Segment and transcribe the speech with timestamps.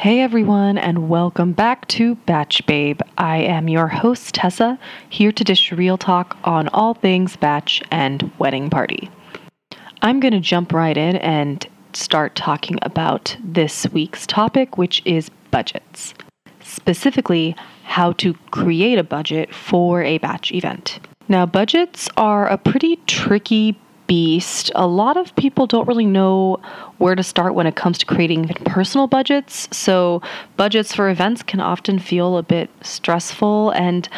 [0.00, 3.02] Hey everyone, and welcome back to Batch Babe.
[3.18, 4.78] I am your host, Tessa,
[5.10, 9.10] here to dish real talk on all things batch and wedding party.
[10.00, 15.30] I'm going to jump right in and start talking about this week's topic, which is
[15.50, 16.14] budgets.
[16.62, 17.54] Specifically,
[17.84, 20.98] how to create a budget for a batch event.
[21.28, 23.78] Now, budgets are a pretty tricky
[24.10, 24.72] beast.
[24.74, 26.58] A lot of people don't really know
[26.98, 29.68] where to start when it comes to creating personal budgets.
[29.70, 30.20] So,
[30.56, 34.08] budgets for events can often feel a bit stressful and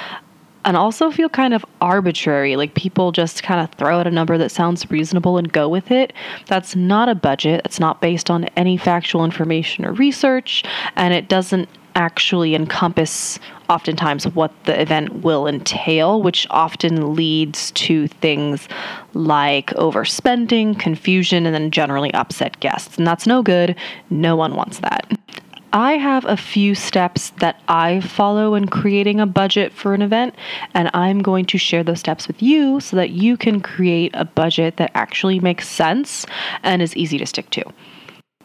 [0.65, 2.57] and also feel kind of arbitrary.
[2.57, 5.91] Like people just kind of throw out a number that sounds reasonable and go with
[5.91, 6.15] it.
[6.47, 7.61] That's not a budget.
[7.67, 10.65] It's not based on any factual information or research,
[10.97, 13.39] and it doesn't actually encompass
[13.73, 18.69] oftentimes what the event will entail, which often leads to things
[19.15, 22.99] like overspending, confusion, and then generally upset guests.
[22.99, 23.75] And that's no good.
[24.11, 25.11] No one wants that.
[25.73, 30.35] I have a few steps that I follow in creating a budget for an event,
[30.75, 34.27] and I'm going to share those steps with you so that you can create a
[34.27, 36.27] budget that actually makes sense
[36.63, 37.65] and is easy to stick to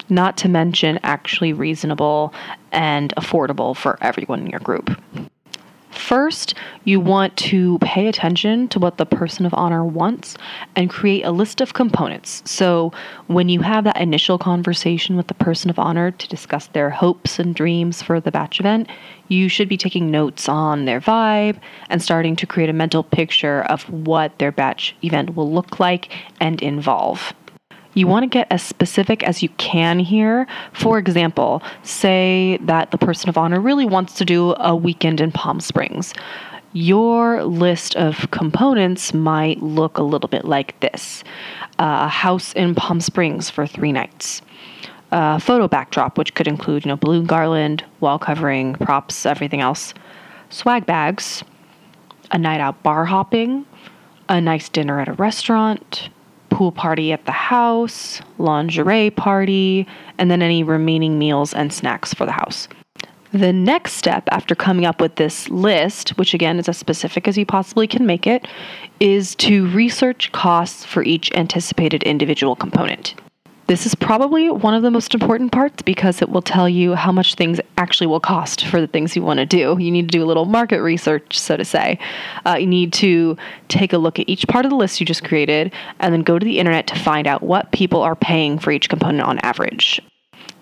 [0.10, 2.34] not to mention actually reasonable
[2.72, 4.90] and affordable for everyone in your group.
[5.98, 6.54] First,
[6.86, 10.38] you want to pay attention to what the person of honor wants
[10.76, 12.44] and create a list of components.
[12.46, 12.94] So,
[13.26, 17.40] when you have that initial conversation with the person of honor to discuss their hopes
[17.40, 18.88] and dreams for the batch event,
[19.28, 21.60] you should be taking notes on their vibe
[21.90, 26.14] and starting to create a mental picture of what their batch event will look like
[26.40, 27.34] and involve.
[27.98, 30.46] You want to get as specific as you can here.
[30.72, 35.32] For example, say that the person of honor really wants to do a weekend in
[35.32, 36.14] Palm Springs.
[36.74, 41.24] Your list of components might look a little bit like this
[41.80, 44.44] a house in Palm Springs for three nights.
[45.12, 49.96] A photo backdrop, which could include, you know, balloon garland, wall covering, props, everything else.
[50.52, 51.44] Swag bags,
[52.30, 53.66] a night out bar hopping,
[54.30, 56.10] a nice dinner at a restaurant,
[56.58, 59.86] pool party at the house, lingerie party,
[60.18, 62.68] and then any remaining meals and snacks for the house.
[63.32, 67.38] The next step after coming up with this list, which again is as specific as
[67.38, 68.48] you possibly can make it,
[69.00, 73.14] is to research costs for each anticipated individual component.
[73.68, 77.12] This is probably one of the most important parts because it will tell you how
[77.12, 79.76] much things actually will cost for the things you want to do.
[79.78, 82.00] You need to do a little market research, so to say.
[82.46, 83.36] Uh, you need to
[83.68, 86.40] take a look at each part of the list you just created and then go
[86.40, 90.02] to the internet to find out what people are paying for each component on average.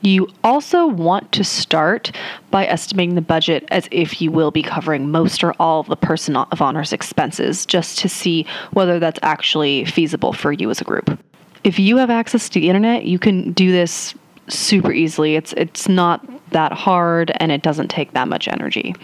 [0.01, 2.11] You also want to start
[2.49, 5.95] by estimating the budget as if you will be covering most or all of the
[5.95, 10.83] person of honor's expenses, just to see whether that's actually feasible for you as a
[10.83, 11.19] group
[11.65, 14.13] if you have access to the internet, you can do this
[14.47, 15.35] super easily.
[15.35, 18.95] It's it's not that hard and it doesn't take that much energy.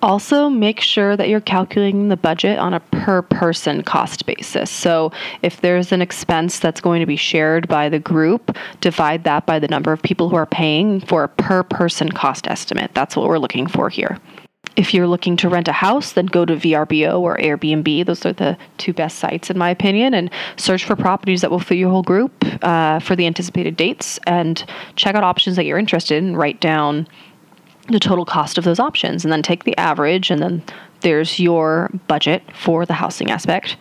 [0.00, 4.70] Also, make sure that you're calculating the budget on a per person cost basis.
[4.70, 5.10] So,
[5.42, 9.58] if there's an expense that's going to be shared by the group, divide that by
[9.58, 12.92] the number of people who are paying for a per person cost estimate.
[12.94, 14.18] That's what we're looking for here.
[14.78, 18.06] If you're looking to rent a house, then go to VRBO or Airbnb.
[18.06, 21.58] Those are the two best sites, in my opinion, and search for properties that will
[21.58, 25.80] fit your whole group uh, for the anticipated dates and check out options that you're
[25.80, 26.36] interested in.
[26.36, 27.08] Write down
[27.88, 30.62] the total cost of those options and then take the average, and then
[31.00, 33.76] there's your budget for the housing aspect.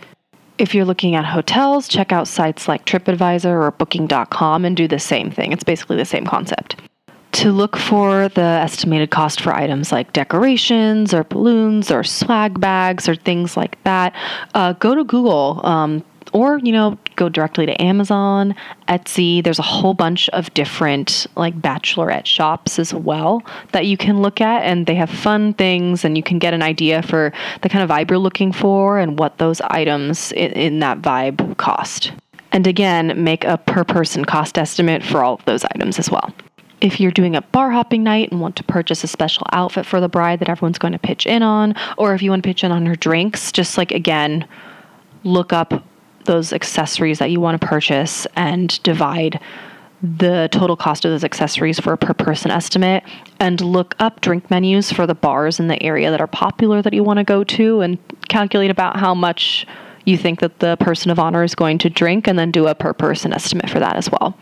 [0.58, 4.98] If you're looking at hotels, check out sites like TripAdvisor or Booking.com and do the
[4.98, 5.52] same thing.
[5.52, 6.76] It's basically the same concept
[7.38, 13.08] to look for the estimated cost for items like decorations or balloons or swag bags
[13.08, 14.16] or things like that,
[14.56, 15.62] uh, go to Google.
[15.64, 16.04] Um,
[16.34, 18.54] or you know go directly to amazon
[18.90, 19.42] etsy.
[19.42, 24.42] There's a whole bunch of different like bachelorette shops as well that you can look
[24.42, 27.32] at and they have fun things and you can get an idea for
[27.62, 31.56] the kind of vibe you're looking for and what those items in, in that vibe
[31.56, 32.12] cost.
[32.52, 36.34] And again make a per person cost estimate for all of those items as well
[36.82, 40.00] if you're doing a bar hopping night and want to purchase a special outfit for
[40.00, 42.64] the bride that everyone's going to pitch in on, or if you want to pitch
[42.64, 44.48] in on her drinks, just like again,
[45.24, 45.84] look up
[46.26, 49.40] those accessories that you want to purchase and divide
[50.02, 53.04] the total cost of those accessories for a per person estimate
[53.40, 56.94] and look up drink menus for the bars in the area that are popular that
[56.94, 57.98] you want to go to and
[58.28, 59.66] calculate about how much
[60.06, 62.76] you think that the person of honor is going to drink and then do a
[62.76, 64.38] per person estimate for that as well.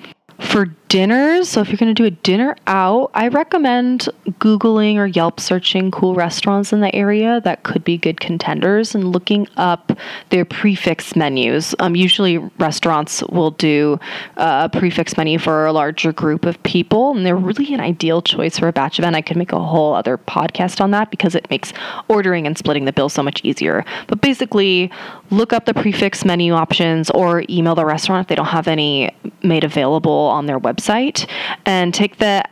[0.55, 4.07] For dinners, so if you're going to do a dinner out, I recommend
[4.39, 9.11] Googling or Yelp searching cool restaurants in the area that could be good contenders and
[9.11, 9.91] looking up
[10.29, 11.75] their prix fixe menus.
[11.79, 13.99] Um, usually, restaurants will do
[14.37, 18.21] a prix fixe menu for a larger group of people, and they're really an ideal
[18.21, 19.17] choice for a batch event.
[19.17, 21.73] I could make a whole other podcast on that because it makes
[22.07, 23.83] ordering and splitting the bill so much easier.
[24.07, 24.89] But basically,
[25.31, 28.69] look up the prix fixe menu options or email the restaurant if they don't have
[28.69, 29.13] any
[29.43, 31.30] made available on their website
[31.65, 32.44] and take the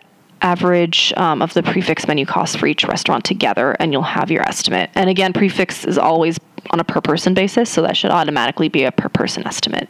[0.44, 4.30] average um, of the prix fixe menu costs for each restaurant together and you'll have
[4.30, 4.90] your estimate.
[4.94, 6.38] And again, prix fixe is always
[6.72, 9.90] on a per person basis, so that should automatically be a per person estimate.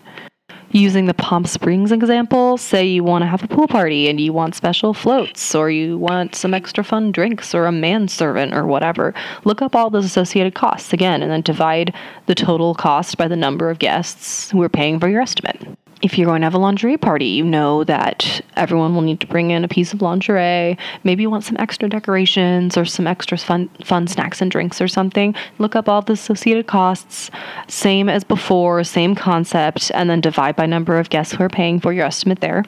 [0.71, 4.33] Using the Palm Springs example, say you want to have a pool party and you
[4.33, 9.13] want special floats or you want some extra fun drinks or a manservant or whatever.
[9.43, 11.93] Look up all those associated costs again and then divide
[12.25, 15.61] the total cost by the number of guests who are paying for your estimate
[16.03, 19.27] if you're going to have a lingerie party, you know that everyone will need to
[19.27, 20.77] bring in a piece of lingerie.
[21.05, 24.89] Maybe you want some extra decorations or some extra fun, fun snacks and drinks or
[24.89, 25.33] something.
[25.59, 27.31] Look up all the associated costs,
[27.69, 31.79] same as before, same concept, and then divide by number of guests who are paying
[31.79, 32.65] for your estimate there.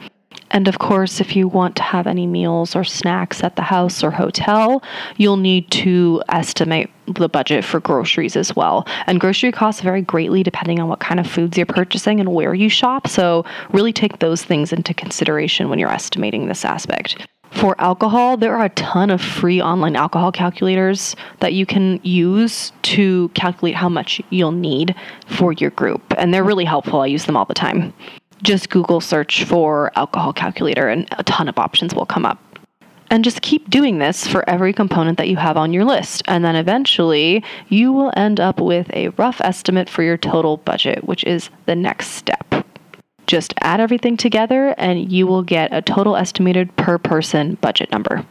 [0.55, 4.01] And of course, if you want to have any meals or snacks at the house
[4.01, 4.81] or hotel,
[5.17, 8.87] you'll need to estimate the budget for groceries as well.
[9.05, 12.53] And grocery costs vary greatly depending on what kind of foods you're purchasing and where
[12.53, 13.09] you shop.
[13.09, 13.43] So,
[13.73, 17.27] really take those things into consideration when you're estimating this aspect.
[17.51, 22.71] For alcohol, there are a ton of free online alcohol calculators that you can use
[22.83, 24.95] to calculate how much you'll need
[25.27, 26.01] for your group.
[26.17, 27.01] And they're really helpful.
[27.01, 27.93] I use them all the time
[28.43, 32.39] just Google search for alcohol calculator and a ton of options will come up.
[33.09, 36.23] And just keep doing this for every component that you have on your list.
[36.27, 41.03] And then eventually you will end up with a rough estimate for your total budget,
[41.03, 42.65] which is the next step.
[43.27, 48.25] Just add everything together and you will get a total estimated per person budget number.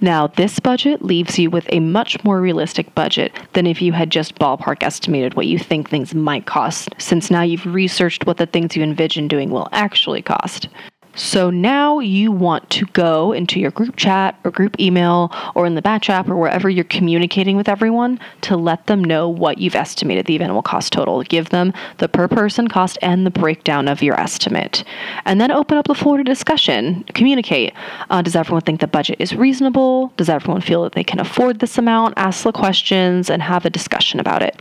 [0.00, 4.10] Now, this budget leaves you with a much more realistic budget than if you had
[4.10, 8.46] just ballpark estimated what you think things might cost, since now you've researched what the
[8.46, 10.68] things you envision doing will actually cost.
[11.16, 15.74] So now you want to go into your group chat or group email or in
[15.74, 19.74] the batch app or wherever you're communicating with everyone to let them know what you've
[19.74, 21.22] estimated the event will cost total.
[21.22, 24.84] Give them the per person cost and the breakdown of your estimate.
[25.24, 27.04] And then open up the floor to discussion.
[27.14, 27.72] Communicate.
[28.10, 30.12] Uh, does everyone think the budget is reasonable?
[30.18, 32.12] Does everyone feel that they can afford this amount?
[32.18, 34.60] Ask the questions and have a discussion about it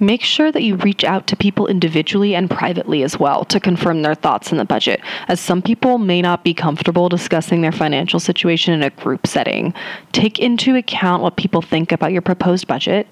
[0.00, 4.02] make sure that you reach out to people individually and privately as well to confirm
[4.02, 8.20] their thoughts on the budget, as some people may not be comfortable discussing their financial
[8.20, 9.74] situation in a group setting.
[10.12, 13.06] Take into account what people think about your proposed budget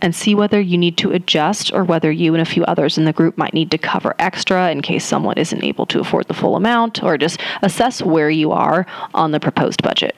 [0.00, 3.04] and see whether you need to adjust or whether you and a few others in
[3.04, 6.34] the group might need to cover extra in case someone isn't able to afford the
[6.34, 10.14] full amount, or just assess where you are on the proposed budget.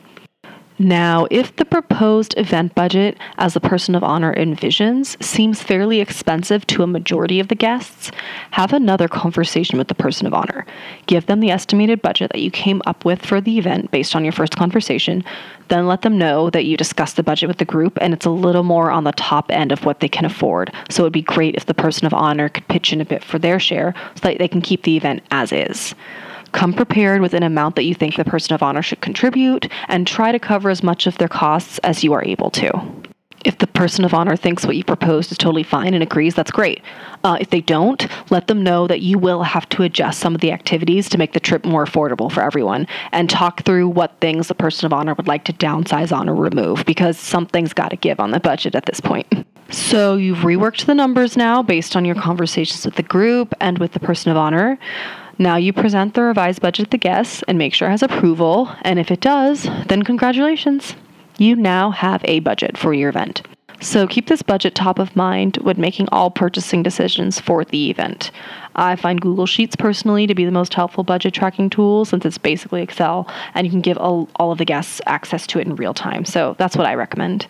[0.80, 6.66] Now, if the proposed event budget, as the person of honor envisions, seems fairly expensive
[6.68, 8.10] to a majority of the guests,
[8.52, 10.64] have another conversation with the person of honor.
[11.04, 14.24] Give them the estimated budget that you came up with for the event based on
[14.24, 15.22] your first conversation.
[15.68, 18.30] Then let them know that you discussed the budget with the group and it's a
[18.30, 20.72] little more on the top end of what they can afford.
[20.88, 23.22] So it would be great if the person of honor could pitch in a bit
[23.22, 25.94] for their share so that they can keep the event as is.
[26.52, 30.06] Come prepared with an amount that you think the person of honor should contribute and
[30.06, 33.00] try to cover as much of their costs as you are able to.
[33.42, 36.50] If the person of honor thinks what you proposed is totally fine and agrees, that's
[36.50, 36.82] great.
[37.24, 40.42] Uh, if they don't, let them know that you will have to adjust some of
[40.42, 44.48] the activities to make the trip more affordable for everyone and talk through what things
[44.48, 47.96] the person of honor would like to downsize on or remove because something's got to
[47.96, 49.26] give on the budget at this point.
[49.70, 53.92] So you've reworked the numbers now based on your conversations with the group and with
[53.92, 54.78] the person of honor.
[55.40, 58.70] Now you present the revised budget to the guests and make sure it has approval,
[58.82, 60.94] and if it does, then congratulations.
[61.38, 63.40] You now have a budget for your event.
[63.80, 68.32] So keep this budget top of mind when making all purchasing decisions for the event.
[68.76, 72.36] I find Google Sheets personally to be the most helpful budget tracking tool since it's
[72.36, 75.74] basically Excel and you can give all, all of the guests access to it in
[75.74, 76.26] real time.
[76.26, 77.46] So that's what I recommend.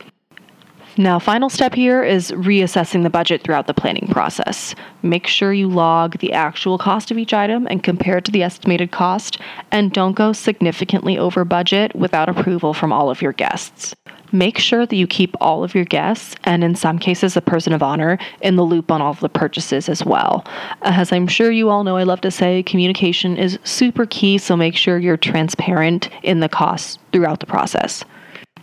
[1.01, 4.75] Now, final step here is reassessing the budget throughout the planning process.
[5.03, 8.43] Make sure you log the actual cost of each item and compare it to the
[8.43, 9.39] estimated cost,
[9.71, 13.95] and don't go significantly over budget without approval from all of your guests.
[14.31, 17.73] Make sure that you keep all of your guests, and in some cases, a person
[17.73, 20.45] of honor, in the loop on all of the purchases as well.
[20.83, 24.55] As I'm sure you all know, I love to say communication is super key, so
[24.55, 28.05] make sure you're transparent in the costs throughout the process.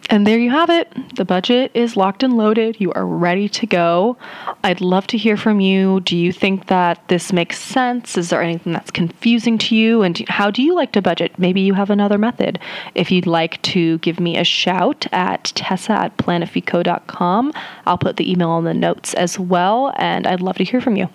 [0.10, 0.90] And there you have it.
[1.16, 2.80] The budget is locked and loaded.
[2.80, 4.18] You are ready to go.
[4.64, 6.00] I'd love to hear from you.
[6.02, 8.18] Do you think that this makes sense?
[8.18, 10.04] Is there anything that's confusing to you?
[10.04, 11.38] And how do you like to budget?
[11.38, 12.60] Maybe you have another method.
[12.96, 17.54] If you'd like to give me a shout at tessa at planifeco.com,
[17.86, 19.94] I'll put the email in the notes as well.
[19.98, 21.10] And I'd love to hear from you.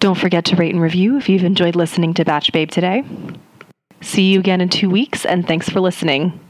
[0.00, 3.04] Don't forget to rate and review if you've enjoyed listening to Batch Babe today.
[4.00, 6.40] See you again in two weeks, and thanks for listening.